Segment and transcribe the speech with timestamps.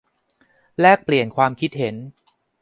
[0.79, 1.95] แลกเปลี่ยนความคิดเห็น